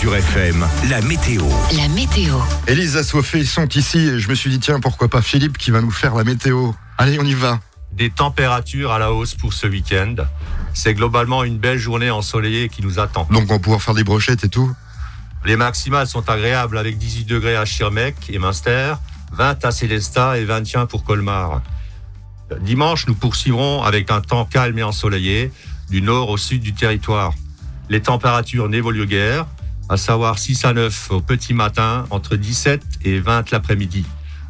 [0.00, 1.42] Azure FM, la météo.
[1.76, 2.38] La météo.
[2.66, 5.82] Élise Assoiffé sont ici et je me suis dit tiens pourquoi pas Philippe qui va
[5.82, 6.72] nous faire la météo.
[6.96, 7.60] Allez on y va.
[7.92, 10.14] Des températures à la hausse pour ce week-end.
[10.72, 13.28] C'est globalement une belle journée ensoleillée qui nous attend.
[13.30, 14.74] Donc on va pouvoir faire des brochettes et tout.
[15.44, 18.94] Les maximales sont agréables avec 18 degrés à Schirmeck et Münster,
[19.32, 21.60] 20 à Célestat et 21 pour Colmar.
[22.62, 25.52] Dimanche, nous poursuivrons avec un temps calme et ensoleillé
[25.90, 27.34] du nord au sud du territoire.
[27.90, 29.44] Les températures n'évoluent guère,
[29.90, 34.06] à savoir 6 à 9 au petit matin, entre 17 et 20 l'après-midi.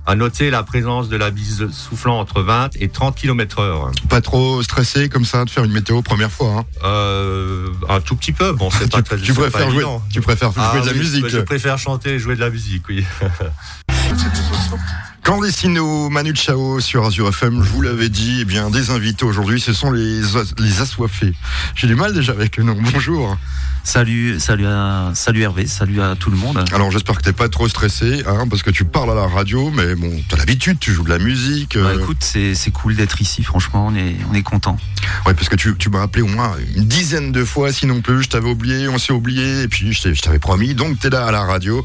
[0.07, 3.91] À noter la présence de la bise soufflant entre 20 et 30 km heure.
[4.09, 6.59] Pas trop stressé comme ça de faire une météo première fois.
[6.59, 6.65] Hein?
[6.85, 10.53] Euh, un tout petit peu, bon, c'est pas très tu préfères pas jouer, tu préfères
[10.53, 11.29] jouer Ah de la oui, musique.
[11.29, 13.05] Je préfère chanter et jouer de la musique, oui.
[15.23, 19.61] Clandestino, Manu Chao sur Azure FM, je vous l'avais dit, eh bien des invités aujourd'hui,
[19.61, 20.21] ce sont les,
[20.59, 21.35] les assoiffés.
[21.75, 22.77] J'ai du mal déjà avec le nom.
[22.93, 23.37] Bonjour.
[23.85, 26.65] Salut, salut, à, salut Hervé, salut à tout le monde.
[26.73, 29.71] Alors j'espère que t'es pas trop stressé, hein, parce que tu parles à la radio,
[29.71, 31.79] mais bon, t'as l'habitude, tu joues de la musique.
[31.79, 34.79] Bah, euh, écoute, c'est c'est cool d'être ici, franchement, on est, on est content.
[35.27, 38.25] Ouais, parce que tu, tu m'as appelé au moins une dizaine de fois, sinon plus.
[38.25, 40.75] Je t'avais oublié, on s'est oublié, et puis je t'avais promis.
[40.75, 41.85] Donc t'es là à la radio.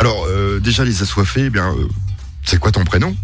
[0.00, 1.88] Alors euh, déjà les assoiffés, eh bien, euh,
[2.48, 3.14] c'est quoi ton prénom?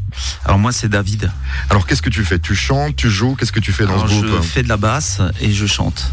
[0.45, 1.31] Alors moi, c'est David.
[1.71, 2.39] Alors qu'est-ce que tu fais?
[2.39, 4.43] Tu chantes, tu joues Qu'est-ce que tu fais dans Alors, ce groupe?
[4.43, 6.11] je fais de la basse et je chante.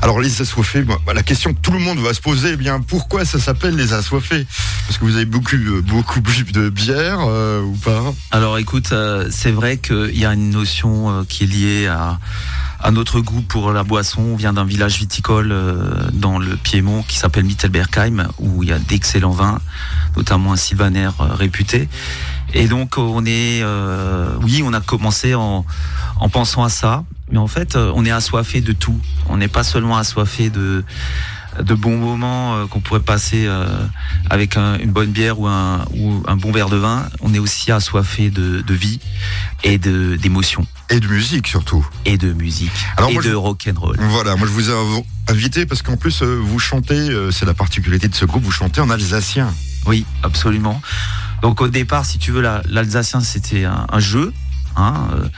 [0.00, 2.80] Alors les assoiffés, bah, la question que tout le monde va se poser, eh bien
[2.80, 4.46] pourquoi ça s'appelle les assoiffés?
[4.86, 8.14] Parce que vous avez beaucoup, euh, beaucoup bu de bière euh, ou pas?
[8.30, 12.18] Alors écoute, euh, c'est vrai qu'il y a une notion euh, qui est liée à,
[12.80, 14.22] à notre goût pour la boisson.
[14.22, 15.54] On vient d'un village viticole
[16.12, 19.60] dans le Piémont qui s'appelle Mittelbergheim, où il y a d'excellents vins,
[20.16, 21.88] notamment un sylvaner réputé.
[22.54, 23.64] Et donc on est,
[24.42, 25.66] oui, on a commencé en,
[26.20, 28.98] en pensant à ça, mais en fait euh, on est assoiffé de tout.
[29.28, 30.84] On n'est pas seulement assoiffé de
[31.60, 33.66] de bons moments euh, qu'on pourrait passer euh,
[34.30, 37.40] avec un- une bonne bière ou un, ou un bon verre de vin, on est
[37.40, 39.00] aussi assoiffé de, de vie
[39.64, 41.84] et de d'émotions Et de musique surtout.
[42.04, 43.96] et de musique Alors et moi, de je- rock and roll.
[43.98, 48.06] Voilà, moi je vous ai inv- invité parce qu'en plus vous chantez, c'est la particularité
[48.06, 49.52] de ce groupe, vous chantez en alsacien.
[49.86, 50.80] Oui, absolument.
[51.42, 54.32] Donc au départ, si tu veux, la- l'alsacien c'était un, un jeu.
[54.76, 55.28] Hein, euh,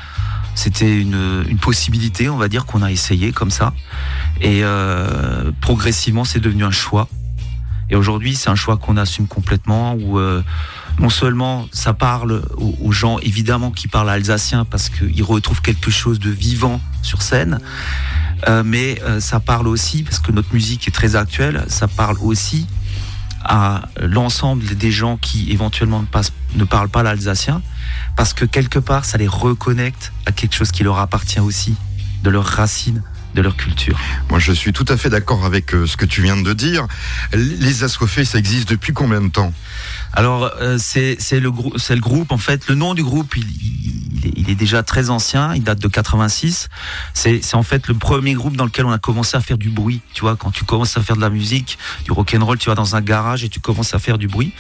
[0.55, 3.73] c'était une, possibilité, on va dire, qu'on a essayé comme ça.
[4.41, 7.09] Et euh, progressivement, c'est devenu un choix.
[7.91, 10.43] Et aujourd'hui, c'est un choix qu'on assume complètement, où euh,
[11.01, 16.19] non seulement ça parle aux, gens, évidemment, qui parlent alsacien, parce qu'ils retrouvent quelque chose
[16.19, 17.59] de vivant sur scène,
[18.49, 22.67] euh, mais ça parle aussi, parce que notre musique est très actuelle, ça parle aussi
[23.45, 26.05] à l'ensemble des gens qui éventuellement
[26.55, 27.63] ne parlent pas l'alsacien,
[28.17, 31.75] parce que quelque part, ça les reconnecte à quelque chose qui leur appartient aussi,
[32.23, 33.03] de leurs racines,
[33.35, 33.99] de leur culture.
[34.29, 36.87] Moi je suis tout à fait d'accord avec euh, ce que tu viens de dire.
[37.33, 39.53] Les assoiffés, ça existe depuis combien de temps?
[40.13, 43.37] Alors, euh, c'est c'est le, grou- c'est le groupe, en fait, le nom du groupe,
[43.37, 43.45] il,
[44.13, 46.69] il est, il est déjà très ancien, il date de 86.
[47.15, 49.69] C'est c'est en fait le premier groupe dans lequel on a commencé à faire du
[49.71, 50.01] bruit.
[50.13, 52.69] Tu vois, quand tu commences à faire de la musique, du rock and roll, tu
[52.69, 54.53] vas dans un garage et tu commences à faire du bruit.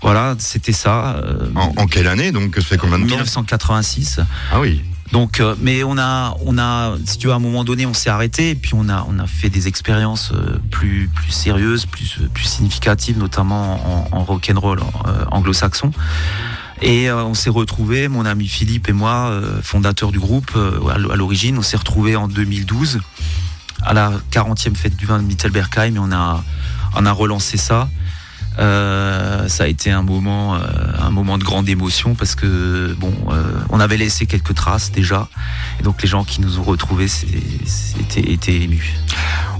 [0.00, 1.16] Voilà, c'était ça.
[1.16, 2.54] euh, en, en quelle année donc?
[2.54, 3.16] Ça fait combien de temps?
[3.16, 4.20] 1986.
[4.52, 4.80] Ah oui.
[5.12, 7.94] Donc, euh, mais on a, on a, si tu veux, à un moment donné, on
[7.94, 11.86] s'est arrêté et puis on a, on a fait des expériences euh, plus, plus sérieuses,
[11.86, 14.80] plus, euh, plus significatives, notamment en, en rock and roll
[15.30, 15.92] anglo-saxon.
[16.82, 20.50] Et on s'est retrouvés, mon ami Philippe et moi, euh, fondateur du groupe
[20.90, 23.00] à l'origine, on s'est retrouvés en 2012
[23.82, 26.42] à la 40e fête du vin de Mittelbergheim et on a,
[26.96, 27.88] on a relancé ça.
[28.58, 30.60] Euh, ça a été un moment, euh,
[31.00, 35.28] un moment de grande émotion parce que bon, euh, on avait laissé quelques traces déjà,
[35.80, 38.94] et donc les gens qui nous ont retrouvés c'était étaient émus.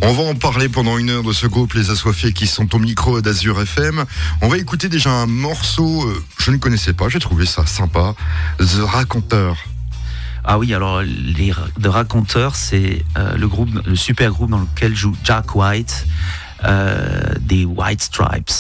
[0.03, 2.79] On va en parler pendant une heure de ce groupe, les assoiffés qui sont au
[2.79, 4.05] micro d'Azur FM.
[4.43, 8.15] On va écouter déjà un morceau, euh, je ne connaissais pas, j'ai trouvé ça sympa.
[8.59, 9.57] The Raconteur.
[10.45, 11.53] Ah oui, alors les
[11.83, 16.07] The Raconteurs, c'est euh, le groupe, le super groupe dans lequel joue Jack White
[16.65, 18.53] euh, des White Stripes.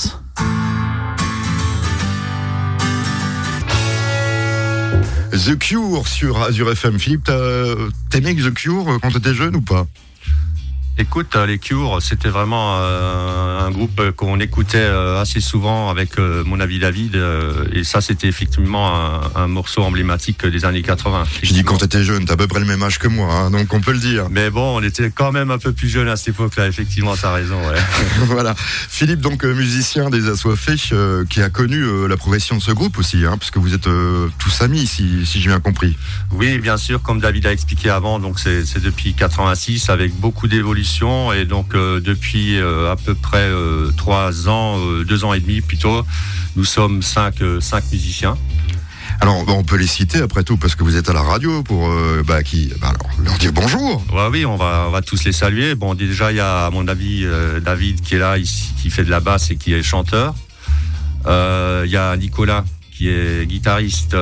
[5.32, 6.98] The Cure sur Azure FM.
[6.98, 7.30] Philippe,
[8.10, 9.86] t'aimais The Cure quand t'étais jeune ou pas?
[10.96, 16.20] Écoute, euh, les Cure, c'était vraiment euh, un groupe qu'on écoutait euh, assez souvent avec
[16.20, 20.82] euh, mon ami David, euh, et ça, c'était effectivement un, un morceau emblématique des années
[20.82, 21.24] 80.
[21.42, 23.50] Je dis quand t'étais jeune, t'as à peu près le même âge que moi, hein,
[23.50, 24.28] donc on peut le dire.
[24.30, 27.32] Mais bon, on était quand même un peu plus jeunes à cette époque-là, effectivement, t'as
[27.32, 27.58] raison.
[27.68, 27.78] Ouais.
[28.26, 28.54] voilà.
[28.56, 32.70] Philippe, donc euh, musicien des Assoiffés, euh, qui a connu euh, la progression de ce
[32.70, 35.96] groupe aussi, hein, parce que vous êtes euh, tous amis, si, si j'ai bien compris.
[36.30, 40.46] Oui, bien sûr, comme David a expliqué avant, donc c'est c'est depuis 86 avec beaucoup
[40.46, 40.83] d'évolution
[41.32, 45.60] et donc euh, depuis euh, à peu près euh, trois ans, deux ans et demi
[45.60, 46.04] plutôt,
[46.56, 48.36] nous sommes cinq, cinq musiciens.
[49.20, 51.88] Alors, on peut les citer après tout parce que vous êtes à la radio pour
[51.88, 54.04] euh, bah, qui, bah, alors, leur dire bonjour.
[54.12, 55.74] Ouais, oui, on va, on va tous les saluer.
[55.74, 58.90] Bon, déjà, il y a, à mon avis, euh, David qui est là, ici, qui
[58.90, 60.34] fait de la basse et qui est chanteur.
[61.26, 64.16] Euh, Il y a Nicolas qui est guitariste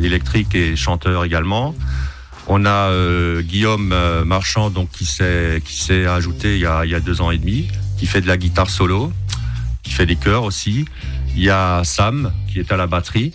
[0.00, 1.74] électrique et chanteur également.
[2.48, 6.84] On a euh, Guillaume euh, Marchand, donc qui s'est qui s'est ajouté il y, a,
[6.84, 7.68] il y a deux ans et demi,
[7.98, 9.12] qui fait de la guitare solo,
[9.82, 10.86] qui fait des chœurs aussi.
[11.36, 13.32] Il y a Sam qui est à la batterie,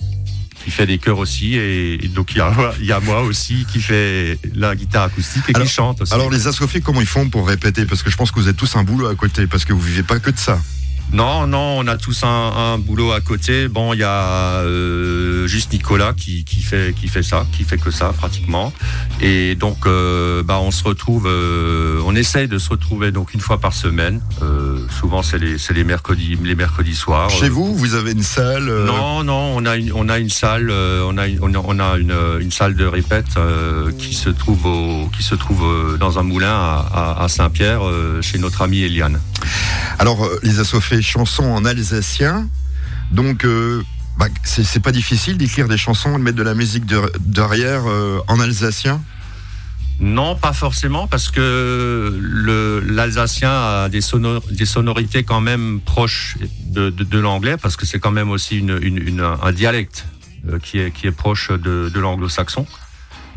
[0.63, 3.21] qui fait des chœurs aussi, et, et donc il y, a, il y a moi
[3.21, 6.13] aussi qui fait la guitare acoustique et Alors- qui chante aussi.
[6.13, 7.86] Alors, les assoiffés, comment ils font pour répéter?
[7.86, 9.81] Parce que je pense que vous êtes tous un boulot à côté parce que vous
[9.81, 10.60] vivez pas que de ça.
[11.13, 13.68] Non, non, on a tous un, un boulot à côté.
[13.68, 17.77] Bon, il y a euh, juste Nicolas qui, qui fait qui fait ça, qui fait
[17.77, 18.74] que ça pratiquement.
[19.21, 23.42] Et donc, euh, bah, on se retrouve, euh, on essaye de se retrouver donc une
[23.42, 24.21] fois par semaine.
[24.89, 27.30] Souvent, c'est les les mercredis les mercredis soirs.
[27.30, 28.65] Chez vous, vous avez une salle.
[28.86, 31.80] Non, non, on a une, on a une salle, on a une, on a, on
[31.80, 33.38] a une, une salle de répète
[34.00, 37.81] qui se trouve au, qui se trouve dans un moulin à, Saint-Pierre
[38.21, 39.19] chez notre amie Eliane.
[40.00, 42.50] Alors, les assoiffés chansons en alsacien.
[43.11, 43.83] Donc, euh,
[44.17, 47.83] bah, c'est pas difficile d'écrire des chansons et de mettre de la musique de- derrière
[47.88, 49.01] euh, en alsacien?
[50.00, 52.19] Non, pas forcément, parce que
[52.88, 58.11] l'alsacien a des, sonor- des sonorités quand même proches de, l'anglais, parce que c'est quand
[58.11, 60.05] même aussi un dialecte
[60.50, 62.65] euh, qui, est, qui est proche de, l'anglo-saxon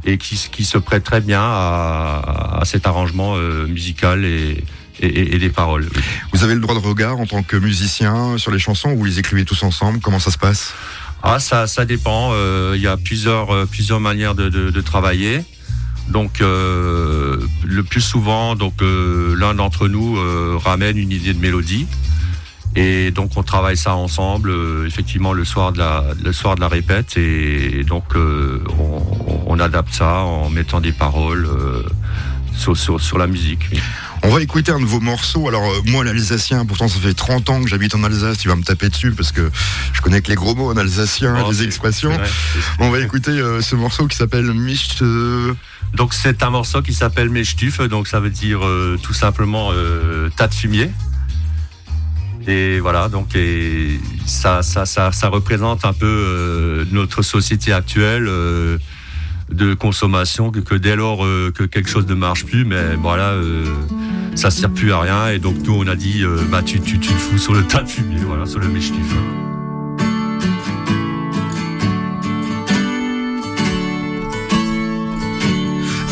[0.05, 4.65] et qui se prête très bien à, à cet arrangement euh, musical et,
[5.01, 5.87] et- et- et des paroles.
[5.95, 6.03] oui.
[6.33, 9.05] Vous avez le droit de regard en tant que musicien sur les chansons ou vous
[9.05, 10.75] les écrivez tous ensemble Comment ça se passe?
[11.23, 12.31] Ah, ça, ça dépend.
[12.33, 15.43] Euh, Il y a plusieurs, euh, plusieurs manières de, de, de travailler.
[16.09, 21.41] Donc, euh, le plus souvent, donc euh, l'un d'entre nous euh, ramène une idée de
[21.41, 21.89] mélodie,
[22.77, 26.61] et donc on travaille ça ensemble, euh, effectivement le soir de la, le soir de
[26.61, 29.03] la répète, et donc euh, on,
[29.47, 31.83] on adapte ça en mettant des paroles euh,
[32.57, 33.63] sur, sur, sur la musique.
[33.73, 33.81] oui.
[34.29, 35.47] On va écouter un de vos morceaux.
[35.47, 38.39] Alors, euh, moi, l'alsacien, pourtant, ça fait 30 ans que j'habite en Alsace.
[38.39, 39.51] Tu vas me taper dessus parce que
[39.93, 42.11] je connais que les gros mots en alsacien, Oh, les c'est- expressions.
[42.13, 42.29] vrai,
[42.81, 44.99] On va écouter euh, ce morceau qui s'appelle Mich.
[45.03, 45.55] euh,
[45.95, 49.71] Donc c'est un morceau qui s'appelle Mechtuf, donc ça veut dire euh, tout simplement
[50.37, 50.91] tas de fumier.
[52.49, 58.27] Et voilà, donc et ça, ça, ça, ça représente un peu euh, notre société actuelle
[58.29, 58.79] euh,
[59.51, 63.31] de consommation, que, que dès lors euh, que quelque chose ne marche plus, mais voilà,
[63.31, 63.65] euh,
[64.35, 65.29] ça sert plus à rien.
[65.29, 67.65] Et donc nous on a dit, euh, bah tu, tu, tu le fous sur le
[67.65, 69.15] tas de fumier, voilà, sur le Mechtuf.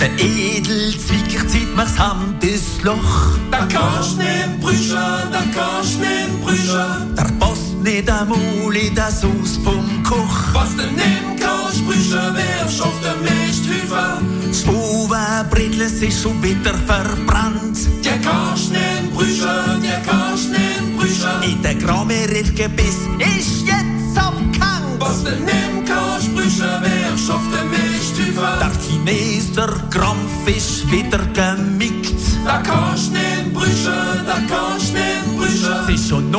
[0.00, 3.38] Der Edelzwicker zieht mir's Hand ins Loch.
[3.50, 4.96] Da kannst nicht brüchen,
[5.32, 7.14] da kannst nicht brüchen.
[7.16, 10.52] Der passt nicht einmal in das Haus vom Koch.
[10.52, 12.93] Was du nicht kannst brüchen, wirfst auf den Misthüfer.
[12.93, 12.93] Das
[15.54, 17.78] Bubenbredles ist schon wieder verbrannt.
[18.04, 21.42] Die kannst nicht brüchen, die kannst nicht brüchen.
[21.42, 21.74] In der
[23.20, 24.98] ist jetzt abgehängt.
[24.98, 28.58] Was du nicht kannst brüchen, wirfst auf den Misthüfer.
[28.58, 32.20] Der Chines, der Krampf ist wieder gemickt.
[32.44, 35.72] Da kannst nicht brüchen, da kannst nicht brüchen.
[35.88, 36.30] Es ist schon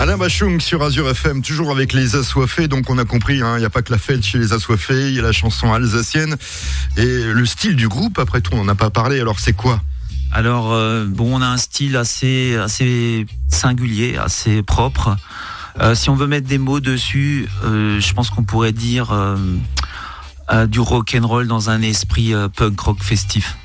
[0.00, 2.68] Alain Bachung sur Azure FM, toujours avec les assoiffés.
[2.68, 4.52] Donc on a compris, hein, il hein, n'y a pas que la fête chez les
[4.52, 6.36] assoiffés, il y a la chanson alsacienne
[6.98, 8.18] et le style du groupe.
[8.18, 9.20] Après tout, on n'en a pas parlé.
[9.20, 9.80] Alors c'est quoi?
[10.36, 15.16] Alors, euh, bon, on a un style assez, assez singulier, assez propre.
[15.80, 19.16] Euh, si on veut mettre des mots dessus, euh, je pense qu'on pourrait dire
[20.66, 23.56] du rock and roll dans un esprit punk rock festif.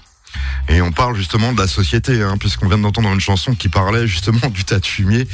[0.67, 4.07] Et on parle justement de la société, hein, puisqu'on vient d'entendre une chanson qui parlait
[4.07, 5.27] justement du tas de fumier.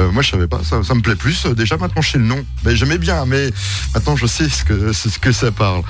[0.00, 1.46] Euh, moi, je savais pas, ça, me plaît plus.
[1.46, 2.44] Euh, Déjà maintenant, je sais le nom.
[2.64, 3.50] Mais j'aimais bien, mais
[3.94, 5.82] maintenant, je sais ce que, ça parle.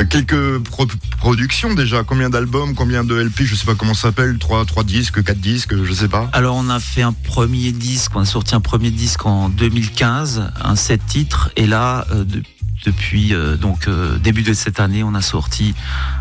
[0.00, 0.86] Euh, quelques pro-
[1.18, 2.02] productions déjà.
[2.04, 4.38] Combien d'albums, combien de LP, je sais pas comment ça s'appelle.
[4.38, 6.30] Trois, trois disques, quatre disques, je sais pas.
[6.32, 10.50] Alors, on a fait un premier disque, on a sorti un premier disque en 2015,
[10.64, 12.42] un sept titres, et là, euh, de-
[12.84, 15.74] depuis euh, donc euh, début de cette année, on a sorti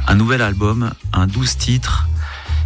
[0.07, 2.07] un nouvel album, un 12 titres,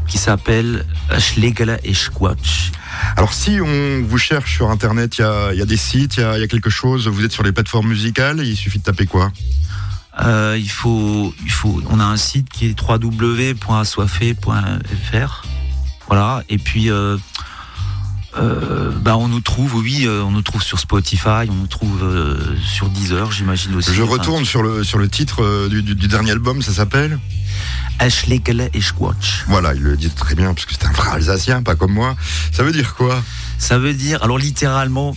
[0.07, 0.85] qui s'appelle
[1.17, 2.71] Schlegel et Squatch.
[3.17, 6.17] Alors si on vous cherche sur Internet, il y a, il y a des sites,
[6.17, 7.07] il y a, il y a quelque chose.
[7.07, 9.31] Vous êtes sur les plateformes musicales, il suffit de taper quoi?
[10.23, 15.45] Euh, il faut, il faut, on a un site qui est www.assoiffé.fr.
[16.07, 16.43] Voilà.
[16.49, 16.89] Et puis,
[18.37, 22.03] euh, bah, on nous trouve, oui, euh, on nous trouve sur Spotify, on nous trouve
[22.03, 23.93] euh, sur Deezer, j'imagine aussi.
[23.93, 27.19] Je Enfin, retourne sur le, sur le titre euh, du, dernier album, ça s'appelle
[27.99, 29.45] Ashlegel et Squatch.
[29.47, 32.15] Voilà, il le dit très bien, parce que c'est un vrai Alsacien, pas comme moi.
[32.51, 33.23] Ça veut dire quoi?
[33.57, 35.15] Ça veut dire, alors littéralement,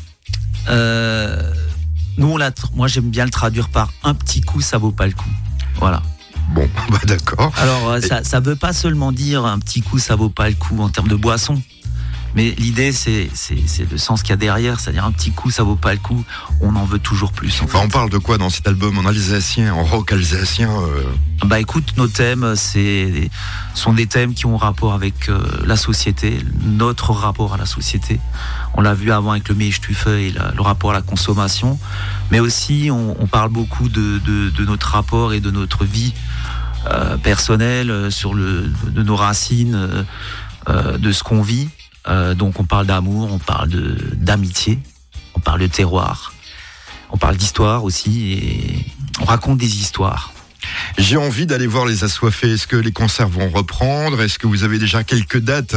[0.69, 5.07] nous, on l'a, moi, j'aime bien le traduire par un petit coup, ça vaut pas
[5.07, 5.31] le coup.
[5.77, 6.03] Voilà.
[6.55, 7.53] Bon, bah d'accord.
[7.57, 10.81] Alors, ça, ça veut pas seulement dire un petit coup, ça vaut pas le coup
[10.81, 11.61] en termes de boisson.
[12.35, 14.79] Mais l'idée, c'est, c'est, c'est le sens qu'il y a derrière.
[14.81, 16.25] C'est-à-dire, un petit coup, ça vaut pas le coup.
[16.61, 17.61] On en veut toujours plus.
[17.61, 17.85] En Enfin, fait.
[17.87, 21.03] on parle de quoi dans cet album en alsacien, en rock alsacien euh,
[21.47, 23.31] Bah, écoute, nos thèmes, c'est,
[23.75, 28.21] sont des thèmes qui ont rapport avec euh, la société, notre rapport à la société.
[28.75, 29.55] On l'a vu avant avec le
[30.33, 31.79] la- le rapport à la consommation.
[32.31, 36.13] Mais aussi, on, on parle beaucoup de, de, de notre rapport et de notre vie
[36.91, 40.05] euh, personnelle, euh, sur le, de nos racines,
[40.69, 41.69] euh, de ce qu'on vit.
[42.09, 43.71] Euh, donc, on parle d'amour, on parle
[44.15, 44.79] d'amitié,
[45.35, 46.33] on parle de terroir,
[47.11, 48.87] on parle d'histoire aussi et
[49.21, 50.33] on raconte des histoires.
[50.99, 52.53] J'ai envie d'aller voir les assoiffés.
[52.53, 54.21] Est-ce que les concerts vont reprendre?
[54.21, 55.75] Est-ce que vous avez déjà quelques dates?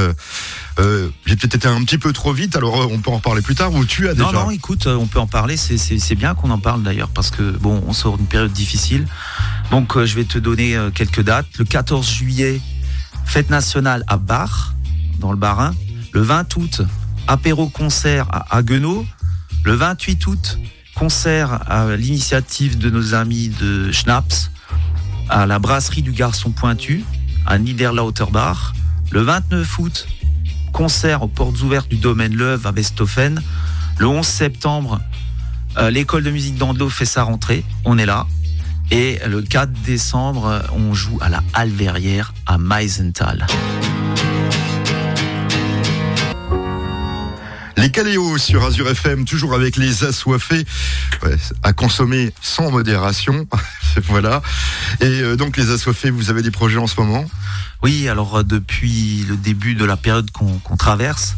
[0.79, 3.41] Euh, J'ai peut-être été un petit peu trop vite, alors euh, on peut en reparler
[3.41, 3.71] plus tard.
[3.73, 4.31] Ou tu as déjà?
[4.31, 5.55] Non, non, écoute, on peut en parler.
[5.57, 9.07] C'est- bien qu'on en parle d'ailleurs parce que bon, on sort d'une période difficile.
[9.69, 11.47] Donc, euh, je vais te donner quelques dates.
[11.59, 12.59] Le 14 juillet,
[13.25, 14.73] fête nationale à Bar,
[15.19, 15.73] dans le Bas-Rhin.
[16.13, 16.81] Le 20 août,
[17.27, 19.05] apéro concert à Haguenau.
[19.63, 20.59] Le 28 août,
[20.93, 24.51] concert à l'initiative de nos amis de Schnaps
[25.29, 27.05] à la brasserie du Garçon Pointu
[27.45, 28.73] à Niederlauterbach.
[29.11, 30.07] Le 29 août,
[30.73, 33.41] concert aux portes ouvertes du domaine Leuve à Westhofen.
[33.97, 34.99] Le 11 septembre,
[35.77, 37.63] euh, l'école de musique d'Andelot fait sa rentrée.
[37.85, 38.27] On est là.
[38.89, 43.47] Et le 4 décembre, on joue à la Halle Verrière à Meisenthal.
[47.81, 50.67] Les Caléos sur Azure FM, toujours avec les assoiffés,
[51.63, 53.47] à consommer sans modération.
[54.03, 54.43] voilà.
[54.99, 57.25] Et euh, donc les assoiffés, vous avez des projets en ce moment?
[57.81, 61.35] Oui, alors euh, depuis le début de la période qu'on traverse,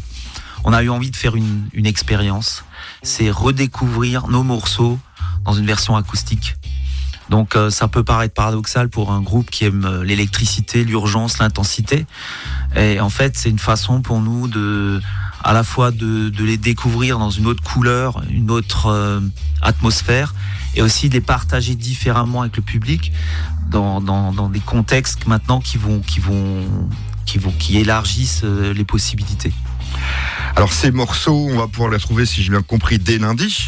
[0.64, 2.62] on a eu envie de faire une expérience.
[3.02, 4.98] C'est redécouvrir nos morceaux
[5.46, 6.56] dans une version acoustique.
[7.30, 12.06] Donc euh, ça peut paraître paradoxal pour un groupe qui aime euh, l'électricité, l'urgence, l'intensité.
[12.76, 15.00] Et en fait, c'est une façon pour nous de
[15.42, 19.20] à la fois de, de les découvrir dans une autre couleur, une autre euh,
[19.60, 20.34] atmosphère,
[20.74, 23.12] et aussi de les partager différemment avec le public
[23.70, 26.66] dans, dans, dans des contextes maintenant qui vont qui vont
[27.26, 29.52] qui vont qui élargissent euh, les possibilités.
[30.56, 33.66] Alors ces morceaux, on va pouvoir les retrouver, si j'ai bien compris, dès lundi.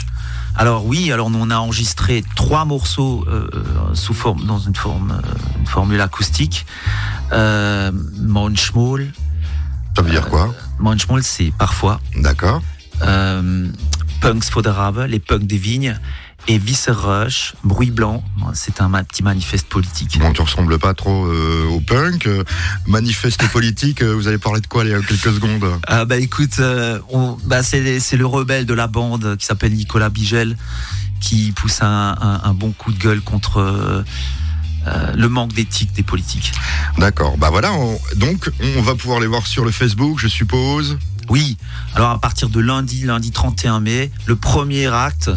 [0.59, 3.49] Alors oui, alors nous on a enregistré trois morceaux euh,
[3.95, 6.65] sous forme dans une forme euh, une formule acoustique.
[7.33, 7.93] Euh,
[9.95, 10.55] Ça veut dire quoi?
[10.79, 12.63] Manchmal c'est parfois D'accord.
[13.03, 13.69] euh,
[14.21, 15.99] Punks Foderave, les punks des vignes
[16.49, 18.23] et Visserush, bruit blanc,
[18.55, 20.19] c'est un petit manifeste politique.
[20.21, 22.27] Bon, tu ressembles pas trop euh, au punk.
[22.27, 22.45] Euh,
[22.87, 25.65] manifeste politique, euh, vous allez parler de quoi les quelques secondes?
[25.87, 26.61] Ah bah écoute,
[27.11, 30.57] on, bah c'est, c'est le rebelle de la bande qui s'appelle Nicolas Bigel
[31.21, 34.03] qui pousse un, un- un bon coup de gueule contre euh,
[35.17, 36.53] le manque d'éthique des politiques.
[36.99, 37.37] D'accord.
[37.39, 37.73] Bah voilà.
[37.73, 40.97] on- donc on va pouvoir les voir sur le Facebook, je suppose?
[41.29, 41.57] Oui,
[41.97, 45.29] alors à partir de lundi, lundi 31 mai, le premier acte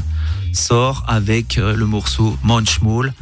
[0.53, 3.13] sort avec euh, le morceau Munchmall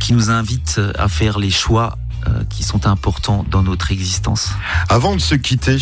[0.00, 4.50] qui nous invite euh, à faire les choix euh, qui sont importants dans notre existence.
[4.88, 5.78] Avant de se quitter,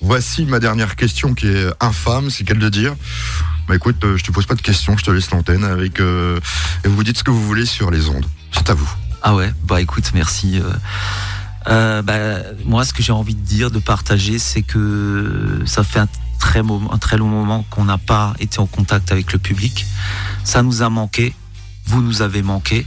[0.00, 2.94] voici ma dernière question qui est infâme, c'est qu'elle de dire.
[3.66, 6.38] Bah écoute, je te pose pas de questions, je te laisse l'antenne avec euh,
[6.84, 8.26] et vous dites ce que vous voulez sur les ondes.
[8.52, 8.90] C'est à vous.
[9.22, 10.60] Ah ouais, bah écoute, merci.
[11.66, 15.98] Euh, bah, moi, ce que j'ai envie de dire, de partager, c'est que ça fait
[15.98, 16.08] un
[16.50, 19.86] très, un très long moment qu'on n'a pas été en contact avec le public.
[20.42, 21.32] Ça nous a manqué.
[21.86, 22.86] Vous nous avez manqué.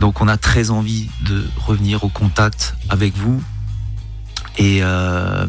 [0.00, 3.42] Donc, on a très envie de revenir au contact avec vous.
[4.58, 5.46] Et, euh,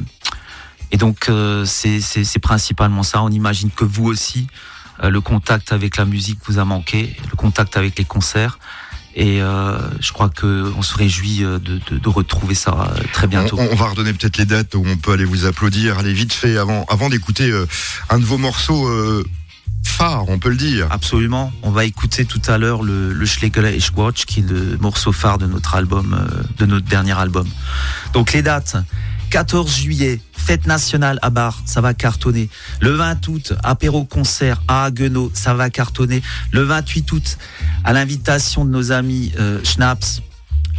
[0.92, 3.22] et donc, euh, c'est principalement ça.
[3.22, 4.48] On imagine que vous aussi,
[5.04, 8.60] euh, le contact avec la musique vous a manqué, le contact avec les concerts.
[9.17, 13.01] Et euh, je crois que on se réjouit euh, de, de, de retrouver ça euh,
[13.13, 13.57] très bientôt.
[13.57, 15.98] On, on va redonner peut-être les dates où on peut aller vous applaudir.
[15.98, 17.50] Allez vite fait avant, avant d'écouter
[18.10, 19.24] un de vos morceaux euh,
[19.84, 20.88] phares, on peut le dire.
[20.91, 21.53] Absolument.
[21.63, 25.13] On va écouter tout à l'heure le, le Schlegel et Schwatch, qui est le morceau
[25.13, 27.48] phare de notre album, de notre dernier album.
[28.12, 28.75] Donc les dates.
[29.36, 32.50] 14 juillet, fête nationale à Bar, ça va cartonner.
[32.79, 36.22] Le 20 août, apéro concert à Haguenau, ça va cartonner.
[36.53, 37.38] Le 28 août,
[37.83, 40.22] à l'invitation de nos amis euh, Schnaps,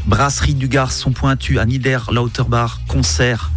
[0.07, 3.51] brasserie du Garçon Pointu à Niederlauterbach, concert.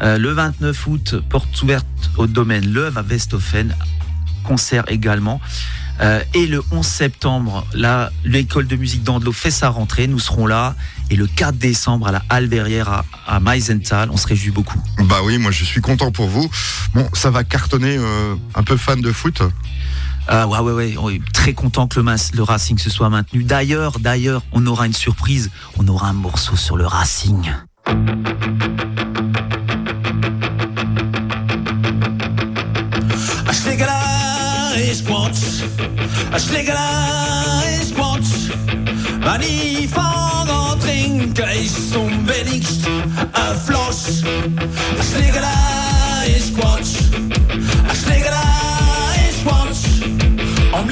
[0.00, 3.76] Euh, le 29 août, porte ouverte au domaine Leuve à Westhofen,
[4.44, 5.42] concert également.
[6.00, 10.06] Euh, et le 11 septembre, là, l'école de musique d'Andelot fait sa rentrée.
[10.06, 10.74] Nous serons là.
[11.10, 14.80] Et le 4 décembre, à la Halle Verrière à, à Meisenthal, on se réjouit beaucoup.
[15.04, 16.48] Bah oui, moi je suis content pour vous.
[16.94, 17.96] Bon, ça va cartonner.
[17.98, 19.42] euh, un peu fan de foot.
[20.28, 23.44] Ah ouais, ouais, ouais, on est très content que le, le Racing se soit maintenu.
[23.44, 25.50] D'ailleurs, d'ailleurs, on aura une surprise.
[25.78, 27.50] On aura un morceau sur le Racing.
[33.46, 33.52] A
[34.78, 35.64] i squats.
[36.32, 38.30] Jeg slikker deg i squats.
[39.24, 42.86] Men i fanger drinken is som billigst
[43.28, 44.22] er floss.
[44.24, 46.96] Een slikker is i squats.
[48.02, 48.28] Slikker.
[50.78, 50.90] Om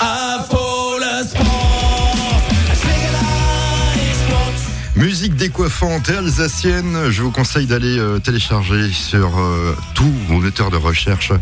[0.00, 1.26] Eine
[2.76, 4.62] Schlägerei, ich quatsch.
[4.96, 10.70] Musique décoiffante et alsacienne, je vous conseille d'aller euh, télécharger sur euh, tout mon moteur
[10.70, 11.32] de recherche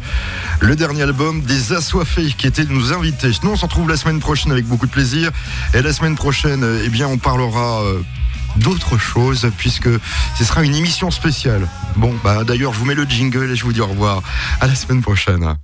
[0.61, 3.31] le dernier album des Assoiffés qui était de nous inviter.
[3.42, 5.31] Nous on se retrouve la semaine prochaine avec beaucoup de plaisir
[5.75, 8.01] et la semaine prochaine, euh, eh bien on parlera euh,
[8.57, 9.88] d'autres choses puisque
[10.38, 11.68] ce sera une émission spéciale.
[11.97, 14.23] Bon, bah d'ailleurs je vous mets le jingle et je vous dis au revoir.
[14.61, 15.59] À la semaine prochaine.